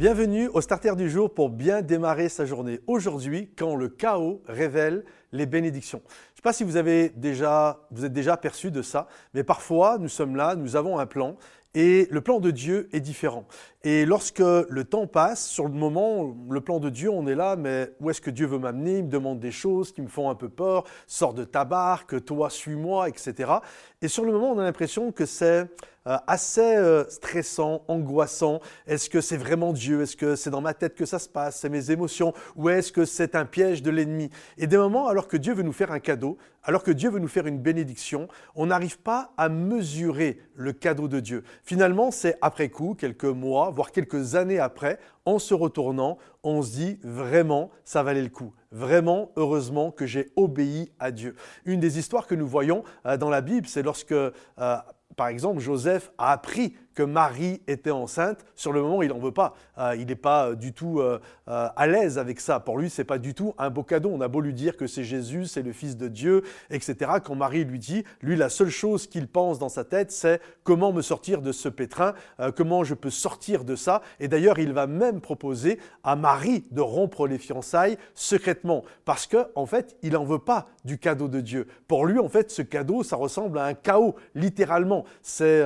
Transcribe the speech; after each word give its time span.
Bienvenue 0.00 0.48
au 0.54 0.62
starter 0.62 0.96
du 0.96 1.10
jour 1.10 1.34
pour 1.34 1.50
bien 1.50 1.82
démarrer 1.82 2.30
sa 2.30 2.46
journée. 2.46 2.80
Aujourd'hui, 2.86 3.50
quand 3.54 3.76
le 3.76 3.90
chaos 3.90 4.40
révèle 4.46 5.04
les 5.30 5.44
bénédictions. 5.44 6.00
Je 6.06 6.10
ne 6.10 6.36
sais 6.36 6.42
pas 6.42 6.54
si 6.54 6.64
vous 6.64 6.76
avez 6.76 7.10
déjà, 7.10 7.86
êtes 8.02 8.10
déjà 8.10 8.38
perçu 8.38 8.70
de 8.70 8.80
ça, 8.80 9.08
mais 9.34 9.44
parfois 9.44 9.98
nous 9.98 10.08
sommes 10.08 10.36
là, 10.36 10.56
nous 10.56 10.74
avons 10.74 10.98
un 10.98 11.04
plan 11.04 11.36
et 11.74 12.08
le 12.10 12.20
plan 12.20 12.40
de 12.40 12.50
Dieu 12.50 12.88
est 12.92 13.00
différent. 13.00 13.46
Et 13.82 14.04
lorsque 14.04 14.40
le 14.40 14.84
temps 14.84 15.06
passe, 15.06 15.46
sur 15.46 15.64
le 15.64 15.72
moment, 15.72 16.36
le 16.50 16.60
plan 16.60 16.80
de 16.80 16.90
Dieu, 16.90 17.08
on 17.08 17.26
est 17.26 17.34
là, 17.34 17.56
mais 17.56 17.90
où 18.00 18.10
est-ce 18.10 18.20
que 18.20 18.30
Dieu 18.30 18.46
veut 18.46 18.58
m'amener? 18.58 18.98
Il 18.98 19.04
me 19.04 19.10
demande 19.10 19.40
des 19.40 19.52
choses 19.52 19.92
qui 19.92 20.02
me 20.02 20.08
font 20.08 20.28
un 20.28 20.34
peu 20.34 20.48
peur, 20.48 20.84
sors 21.06 21.32
de 21.32 21.44
ta 21.44 21.64
barque, 21.64 22.24
toi 22.24 22.50
suis-moi, 22.50 23.08
etc. 23.08 23.52
Et 24.02 24.08
sur 24.08 24.24
le 24.24 24.32
moment, 24.32 24.50
on 24.52 24.58
a 24.58 24.64
l'impression 24.64 25.12
que 25.12 25.24
c'est 25.24 25.66
euh, 26.06 26.16
assez 26.26 26.76
euh, 26.76 27.04
stressant, 27.08 27.84
angoissant. 27.86 28.60
Est-ce 28.86 29.10
que 29.10 29.20
c'est 29.20 29.36
vraiment 29.36 29.72
Dieu? 29.72 30.02
Est-ce 30.02 30.16
que 30.16 30.34
c'est 30.34 30.50
dans 30.50 30.62
ma 30.62 30.72
tête 30.74 30.94
que 30.94 31.04
ça 31.04 31.18
se 31.18 31.28
passe? 31.28 31.60
C'est 31.60 31.68
mes 31.68 31.90
émotions? 31.90 32.32
Ou 32.56 32.70
est-ce 32.70 32.90
que 32.90 33.04
c'est 33.04 33.34
un 33.34 33.44
piège 33.44 33.82
de 33.82 33.90
l'ennemi? 33.90 34.30
Et 34.58 34.66
des 34.66 34.78
moments, 34.78 35.08
alors 35.08 35.28
que 35.28 35.36
Dieu 35.36 35.52
veut 35.52 35.62
nous 35.62 35.74
faire 35.74 35.92
un 35.92 36.00
cadeau, 36.00 36.38
alors 36.62 36.82
que 36.82 36.90
Dieu 36.90 37.10
veut 37.10 37.18
nous 37.18 37.28
faire 37.28 37.46
une 37.46 37.58
bénédiction, 37.58 38.28
on 38.54 38.66
n'arrive 38.66 38.98
pas 38.98 39.32
à 39.36 39.48
mesurer 39.48 40.40
le 40.54 40.72
cadeau 40.72 41.08
de 41.08 41.20
Dieu. 41.20 41.44
Finalement, 41.62 42.10
c'est 42.10 42.36
après 42.40 42.68
coup, 42.68 42.94
quelques 42.94 43.24
mois, 43.24 43.70
voire 43.70 43.92
quelques 43.92 44.34
années 44.34 44.58
après, 44.58 44.98
en 45.24 45.38
se 45.38 45.54
retournant, 45.54 46.18
on 46.42 46.62
se 46.62 46.72
dit 46.72 46.98
vraiment, 47.02 47.70
ça 47.84 48.02
valait 48.02 48.22
le 48.22 48.28
coup. 48.28 48.52
Vraiment, 48.72 49.32
heureusement 49.36 49.90
que 49.90 50.06
j'ai 50.06 50.30
obéi 50.36 50.92
à 50.98 51.10
Dieu. 51.10 51.36
Une 51.64 51.80
des 51.80 51.98
histoires 51.98 52.26
que 52.26 52.34
nous 52.34 52.46
voyons 52.46 52.84
euh, 53.06 53.16
dans 53.16 53.30
la 53.30 53.40
Bible, 53.40 53.66
c'est 53.66 53.82
lorsque, 53.82 54.12
euh, 54.12 54.30
par 55.16 55.28
exemple, 55.28 55.60
Joseph 55.60 56.12
a 56.18 56.32
appris 56.32 56.74
Marie 57.02 57.60
était 57.66 57.90
enceinte, 57.90 58.44
sur 58.54 58.72
le 58.72 58.82
moment, 58.82 59.02
il 59.02 59.08
n'en 59.08 59.18
veut 59.18 59.32
pas. 59.32 59.54
Euh, 59.78 59.96
il 59.98 60.06
n'est 60.06 60.14
pas 60.14 60.48
euh, 60.48 60.54
du 60.54 60.72
tout 60.72 61.00
euh, 61.00 61.18
à 61.46 61.86
l'aise 61.86 62.18
avec 62.18 62.40
ça. 62.40 62.60
Pour 62.60 62.78
lui, 62.78 62.90
c'est 62.90 63.04
pas 63.04 63.18
du 63.18 63.34
tout 63.34 63.54
un 63.58 63.70
beau 63.70 63.82
cadeau. 63.82 64.10
On 64.12 64.20
a 64.20 64.28
beau 64.28 64.40
lui 64.40 64.54
dire 64.54 64.76
que 64.76 64.86
c'est 64.86 65.04
Jésus, 65.04 65.46
c'est 65.46 65.62
le 65.62 65.72
Fils 65.72 65.96
de 65.96 66.08
Dieu, 66.08 66.42
etc. 66.70 67.12
Quand 67.24 67.34
Marie 67.34 67.64
lui 67.64 67.78
dit, 67.78 68.04
lui, 68.22 68.36
la 68.36 68.48
seule 68.48 68.70
chose 68.70 69.06
qu'il 69.06 69.26
pense 69.26 69.58
dans 69.58 69.68
sa 69.68 69.84
tête, 69.84 70.12
c'est 70.12 70.40
comment 70.64 70.92
me 70.92 71.02
sortir 71.02 71.42
de 71.42 71.52
ce 71.52 71.68
pétrin, 71.68 72.14
comment 72.56 72.84
je 72.84 72.94
peux 72.94 73.10
sortir 73.10 73.64
de 73.64 73.74
ça? 73.74 74.02
Et 74.20 74.28
d'ailleurs, 74.28 74.58
il 74.58 74.72
va 74.72 74.86
même 74.86 75.20
proposer 75.20 75.78
à 76.04 76.16
Marie 76.16 76.64
de 76.70 76.80
rompre 76.80 77.26
les 77.26 77.38
fiançailles 77.38 77.98
secrètement, 78.14 78.84
parce 79.04 79.26
que 79.26 79.38
en 79.54 79.66
fait, 79.66 79.96
il 80.02 80.12
n'en 80.12 80.24
veut 80.24 80.38
pas 80.38 80.66
du 80.84 80.98
cadeau 80.98 81.28
de 81.28 81.40
Dieu. 81.40 81.66
Pour 81.88 82.06
lui, 82.06 82.18
en 82.18 82.28
fait, 82.28 82.50
ce 82.50 82.62
cadeau, 82.62 83.02
ça 83.02 83.16
ressemble 83.16 83.58
à 83.58 83.64
un 83.64 83.74
chaos, 83.74 84.14
littéralement. 84.34 85.04
C'est 85.22 85.64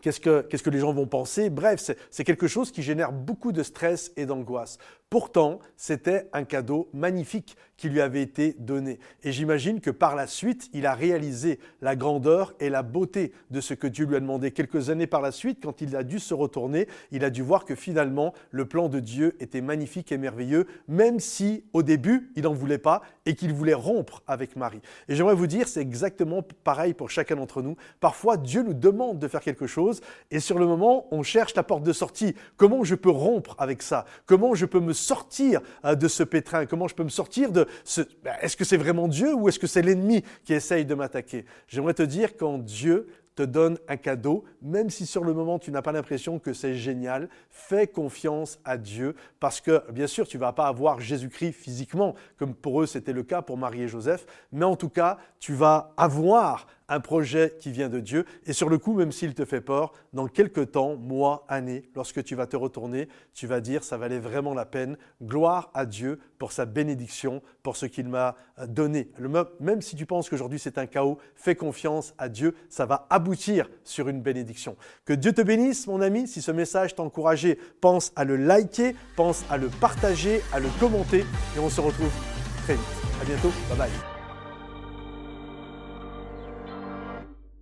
Qu'est-ce 0.00 0.20
que, 0.20 0.70
les 0.70 0.78
gens 0.78 0.92
vont 0.92 1.06
penser? 1.06 1.50
Bref, 1.50 1.90
c'est 2.10 2.24
quelque 2.24 2.46
chose 2.46 2.70
qui 2.72 2.82
génère 2.82 3.12
beaucoup 3.12 3.52
de 3.52 3.62
stress 3.62 4.12
et 4.16 4.26
d'angoisse. 4.26 4.78
Pourtant, 5.10 5.58
c'était 5.76 6.28
un 6.32 6.44
cadeau 6.44 6.88
magnifique 6.92 7.56
qui 7.76 7.88
lui 7.88 8.00
avait 8.00 8.22
été 8.22 8.54
donné. 8.60 9.00
Et 9.24 9.32
j'imagine 9.32 9.80
que 9.80 9.90
par 9.90 10.14
la 10.14 10.28
suite, 10.28 10.68
il 10.72 10.86
a 10.86 10.94
réalisé 10.94 11.58
la 11.80 11.96
grandeur 11.96 12.54
et 12.60 12.68
la 12.68 12.82
beauté 12.82 13.32
de 13.50 13.60
ce 13.60 13.74
que 13.74 13.88
Dieu 13.88 14.06
lui 14.06 14.14
a 14.14 14.20
demandé. 14.20 14.52
Quelques 14.52 14.88
années 14.88 15.08
par 15.08 15.20
la 15.20 15.32
suite, 15.32 15.58
quand 15.64 15.80
il 15.80 15.96
a 15.96 16.04
dû 16.04 16.20
se 16.20 16.32
retourner, 16.32 16.86
il 17.10 17.24
a 17.24 17.30
dû 17.30 17.42
voir 17.42 17.64
que 17.64 17.74
finalement, 17.74 18.34
le 18.52 18.66
plan 18.66 18.88
de 18.88 19.00
Dieu 19.00 19.34
était 19.40 19.62
magnifique 19.62 20.12
et 20.12 20.18
merveilleux, 20.18 20.66
même 20.86 21.18
si 21.18 21.64
au 21.72 21.82
début, 21.82 22.30
il 22.36 22.44
n'en 22.44 22.54
voulait 22.54 22.78
pas 22.78 23.02
et 23.26 23.34
qu'il 23.34 23.52
voulait 23.52 23.74
rompre 23.74 24.22
avec 24.28 24.54
Marie. 24.54 24.82
Et 25.08 25.16
j'aimerais 25.16 25.34
vous 25.34 25.48
dire, 25.48 25.66
c'est 25.66 25.80
exactement 25.80 26.42
pareil 26.62 26.94
pour 26.94 27.10
chacun 27.10 27.34
d'entre 27.34 27.62
nous. 27.62 27.76
Parfois, 27.98 28.36
Dieu 28.36 28.62
nous 28.62 28.74
demande 28.74 29.18
de 29.18 29.26
faire 29.26 29.40
quelque 29.40 29.66
chose 29.66 29.89
et 30.30 30.40
sur 30.40 30.58
le 30.58 30.66
moment, 30.66 31.06
on 31.10 31.22
cherche 31.22 31.54
la 31.54 31.62
porte 31.62 31.82
de 31.82 31.92
sortie. 31.92 32.34
Comment 32.56 32.84
je 32.84 32.94
peux 32.94 33.10
rompre 33.10 33.54
avec 33.58 33.82
ça? 33.82 34.04
Comment 34.26 34.54
je 34.54 34.66
peux 34.66 34.80
me 34.80 34.92
sortir 34.92 35.60
euh, 35.84 35.94
de 35.94 36.08
ce 36.08 36.22
pétrin? 36.22 36.66
Comment 36.66 36.88
je 36.88 36.94
peux 36.94 37.04
me 37.04 37.08
sortir 37.08 37.52
de 37.52 37.66
ce... 37.84 38.02
Ben, 38.22 38.34
est-ce 38.42 38.56
que 38.56 38.64
c'est 38.64 38.76
vraiment 38.76 39.08
Dieu 39.08 39.34
ou 39.34 39.48
est-ce 39.48 39.58
que 39.58 39.66
c'est 39.66 39.82
l'ennemi 39.82 40.22
qui 40.44 40.54
essaye 40.54 40.84
de 40.84 40.94
m'attaquer? 40.94 41.44
J'aimerais 41.68 41.94
te 41.94 42.02
dire 42.02 42.36
quand 42.36 42.58
Dieu 42.58 43.08
te 43.36 43.42
donne 43.42 43.78
un 43.88 43.96
cadeau, 43.96 44.44
même 44.60 44.90
si 44.90 45.06
sur 45.06 45.24
le 45.24 45.32
moment 45.32 45.58
tu 45.58 45.70
n'as 45.70 45.82
pas 45.82 45.92
l'impression 45.92 46.38
que 46.38 46.52
c'est 46.52 46.74
génial, 46.74 47.28
fais 47.48 47.86
confiance 47.86 48.58
à 48.64 48.76
Dieu 48.76 49.14
parce 49.38 49.60
que 49.60 49.82
bien 49.92 50.06
sûr 50.06 50.26
tu 50.26 50.36
vas 50.36 50.52
pas 50.52 50.66
avoir 50.66 51.00
Jésus-Christ 51.00 51.52
physiquement 51.52 52.14
comme 52.36 52.54
pour 52.54 52.82
eux 52.82 52.86
c'était 52.86 53.12
le 53.12 53.22
cas 53.22 53.40
pour 53.40 53.56
Marie 53.56 53.82
et 53.82 53.88
Joseph, 53.88 54.26
mais 54.52 54.64
en 54.64 54.76
tout 54.76 54.88
cas 54.88 55.18
tu 55.38 55.54
vas 55.54 55.94
avoir 55.96 56.66
un 56.90 57.00
projet 57.00 57.56
qui 57.58 57.70
vient 57.70 57.88
de 57.88 58.00
Dieu. 58.00 58.26
Et 58.46 58.52
sur 58.52 58.68
le 58.68 58.76
coup, 58.76 58.94
même 58.94 59.12
s'il 59.12 59.32
te 59.32 59.44
fait 59.46 59.62
peur, 59.62 59.92
dans 60.12 60.26
quelques 60.26 60.72
temps, 60.72 60.96
mois, 60.96 61.46
années, 61.48 61.88
lorsque 61.94 62.22
tu 62.22 62.34
vas 62.34 62.46
te 62.46 62.56
retourner, 62.56 63.08
tu 63.32 63.46
vas 63.46 63.60
dire, 63.60 63.84
ça 63.84 63.96
valait 63.96 64.18
vraiment 64.18 64.52
la 64.52 64.66
peine. 64.66 64.98
Gloire 65.22 65.70
à 65.72 65.86
Dieu 65.86 66.18
pour 66.38 66.52
sa 66.52 66.66
bénédiction, 66.66 67.42
pour 67.62 67.76
ce 67.76 67.86
qu'il 67.86 68.08
m'a 68.08 68.34
donné. 68.66 69.10
Même 69.60 69.80
si 69.80 69.96
tu 69.96 70.04
penses 70.04 70.28
qu'aujourd'hui 70.28 70.58
c'est 70.58 70.78
un 70.78 70.86
chaos, 70.86 71.18
fais 71.34 71.54
confiance 71.54 72.14
à 72.18 72.28
Dieu, 72.28 72.54
ça 72.68 72.86
va 72.86 73.06
aboutir 73.08 73.70
sur 73.84 74.08
une 74.08 74.20
bénédiction. 74.20 74.76
Que 75.04 75.12
Dieu 75.12 75.32
te 75.32 75.42
bénisse, 75.42 75.86
mon 75.86 76.00
ami. 76.00 76.26
Si 76.26 76.42
ce 76.42 76.50
message 76.50 76.94
t'a 76.94 77.02
encouragé, 77.02 77.58
pense 77.80 78.12
à 78.16 78.24
le 78.24 78.36
liker, 78.36 78.96
pense 79.16 79.44
à 79.48 79.56
le 79.56 79.68
partager, 79.68 80.42
à 80.52 80.58
le 80.58 80.68
commenter. 80.80 81.24
Et 81.56 81.60
on 81.60 81.70
se 81.70 81.80
retrouve 81.80 82.12
très 82.64 82.74
vite. 82.74 82.82
À 83.22 83.24
bientôt. 83.24 83.52
Bye 83.68 83.78
bye. 83.78 84.19